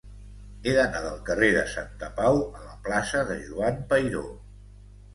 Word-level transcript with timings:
He 0.63 0.71
d'anar 0.77 1.01
del 1.03 1.19
carrer 1.27 1.51
de 1.59 1.67
Santapau 1.75 2.41
a 2.47 2.65
la 2.65 2.75
plaça 2.91 3.25
de 3.31 3.39
Joan 3.47 3.83
Peiró. 3.95 4.29